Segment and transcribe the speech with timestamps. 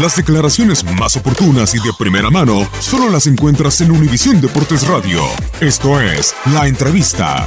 [0.00, 5.20] Las declaraciones más oportunas y de primera mano solo las encuentras en Univisión Deportes Radio.
[5.60, 7.46] Esto es La Entrevista.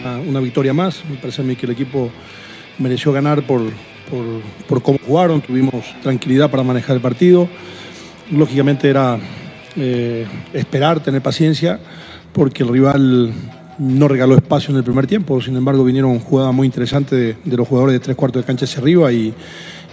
[0.00, 1.02] Una, una victoria más.
[1.08, 2.10] Me parece a mí que el equipo
[2.78, 3.62] mereció ganar por,
[4.10, 5.40] por, por cómo jugaron.
[5.40, 7.48] Tuvimos tranquilidad para manejar el partido.
[8.30, 9.18] Lógicamente era
[9.76, 11.80] eh, esperar, tener paciencia,
[12.34, 13.32] porque el rival
[13.82, 15.40] no regaló espacio en el primer tiempo.
[15.40, 18.80] Sin embargo, vinieron jugadas muy interesantes de, los jugadores de tres cuartos de cancha hacia
[18.80, 19.34] arriba y,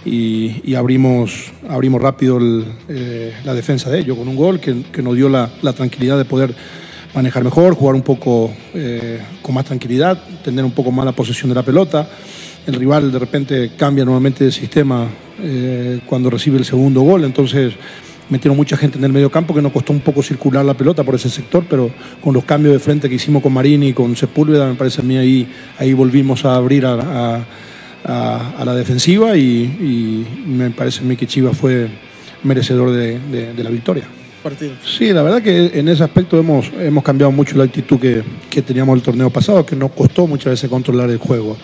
[0.04, 2.38] y- abrimos, abrimos rápido
[2.88, 6.24] eh, la defensa de ellos con un gol que, nos dio la, la tranquilidad de
[6.24, 6.54] poder
[7.14, 11.48] manejar mejor, jugar un poco eh, con más tranquilidad, tener un poco más la posesión
[11.48, 12.08] de la pelota.
[12.66, 15.08] El rival de repente cambia nuevamente de sistema
[15.40, 17.74] eh, cuando recibe el segundo gol, entonces
[18.30, 21.04] metieron mucha gente en el medio campo que nos costó un poco circular la pelota
[21.04, 24.16] por ese sector, pero con los cambios de frente que hicimos con Marini y con
[24.16, 25.48] Sepúlveda, me parece a mí ahí,
[25.78, 27.44] ahí volvimos a abrir a,
[28.04, 31.88] la defensiva y, me parece a mí que Chivas fue
[32.42, 34.04] merecedor de la victoria.
[34.84, 38.62] Sí, la verdad que en ese aspecto hemos, hemos cambiado mucho la actitud que, que
[38.62, 41.56] teníamos el torneo pasado, que nos costó muchas veces controlar el juego.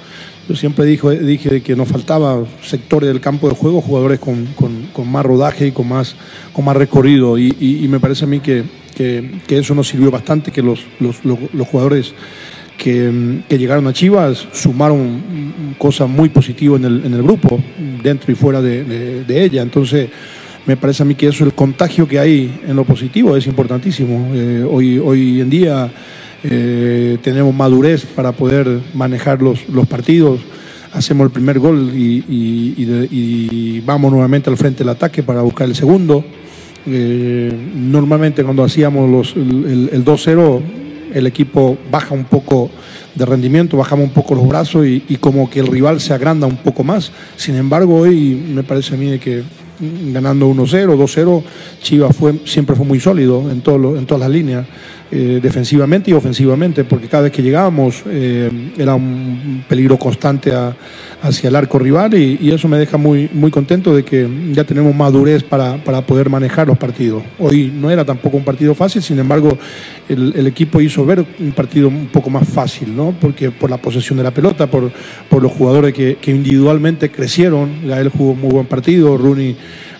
[0.48, 4.86] Yo siempre dijo, dije que nos faltaba sectores del campo de juego, jugadores con, con-
[4.92, 6.14] con más rodaje y con más,
[6.52, 7.36] con más recorrido.
[7.38, 8.62] Y, y- y me parece a mí que,
[8.94, 12.14] que- que eso nos sirvió bastante, que los, los- los- los jugadores
[12.78, 17.58] que, que llegaron a Chivas sumaron cosas muy positivas en el, en el grupo,
[18.02, 19.62] dentro y fuera de, de- de ella.
[19.62, 20.10] Entonces,
[20.66, 24.30] me parece a mí que eso, el contagio que hay en lo positivo es importantísimo.
[24.34, 25.90] Eh, hoy, hoy en día
[26.42, 30.40] eh, tenemos madurez para poder manejar los, los partidos.
[30.92, 36.24] Hacemos el primer gol y, vamos nuevamente al frente del ataque para buscar el segundo.
[36.86, 40.60] Eh, normalmente cuando hacíamos los- el, el 2-0
[41.12, 42.70] el equipo baja un poco
[43.14, 46.46] de rendimiento, bajamos un poco los brazos y, y como que el rival se agranda
[46.46, 47.10] un poco más.
[47.36, 49.42] Sin embargo, hoy me parece a mí que
[49.80, 51.42] ganando 1-0, 2-0,
[51.82, 54.66] Chivas fue, siempre fue muy sólido en, todo lo- en todas las líneas,
[55.08, 60.52] eh, defensivamente y ofensivamente, porque cada vez que llegábamos eh, era un peligro constante
[61.22, 64.94] hacia el arco rival y, eso me deja muy, muy contento de que ya tenemos
[64.94, 67.22] madurez para, para poder manejar los partidos.
[67.38, 69.56] Hoy no era tampoco un partido fácil, sin embargo,
[70.08, 73.14] el, equipo hizo ver un partido un poco más fácil, ¿no?
[73.20, 74.90] Porque por la posesión de la pelota, por,
[75.28, 77.86] por los jugadores que, que individualmente crecieron.
[77.86, 79.56] Gael jugó muy buen partido, Rooney,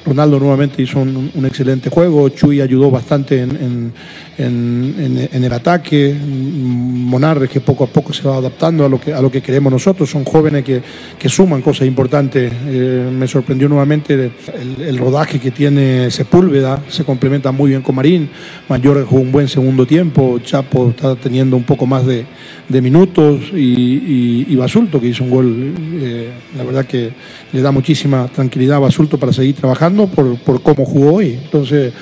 [0.07, 3.93] Ronaldo nuevamente hizo un, excelente juego, Chuy ayudó bastante en,
[4.39, 10.09] el ataque, Monarres que poco a poco se va adaptando a lo que, queremos nosotros,
[10.09, 12.53] son jóvenes que, suman cosas importantes.
[12.69, 14.31] Eh, me sorprendió nuevamente
[14.79, 18.31] el, rodaje que tiene Sepúlveda, se complementa muy bien con Marín,
[18.69, 22.25] Mayor jugó un buen segundo tiempo, Chapo está teniendo un poco más de,
[22.69, 27.11] de minutos y, Basulto que hizo un gol, eh, la verdad que
[27.53, 31.39] le da muchísima tranquilidad a Basulto para seguir trabajando por, por cómo jugó hoy.
[31.43, 31.93] Entonces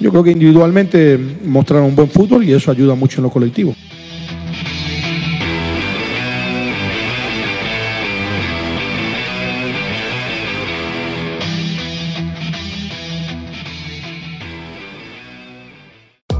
[0.00, 3.74] yo creo que individualmente mostraron un buen fútbol y eso ayuda mucho en lo colectivo.